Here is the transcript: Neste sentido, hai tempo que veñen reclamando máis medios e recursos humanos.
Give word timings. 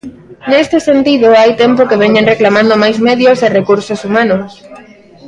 Neste 0.51 0.77
sentido, 0.89 1.27
hai 1.39 1.51
tempo 1.63 1.81
que 1.89 2.01
veñen 2.03 2.29
reclamando 2.33 2.73
máis 2.83 2.97
medios 3.07 3.37
e 3.45 3.53
recursos 3.59 3.99
humanos. 4.07 4.49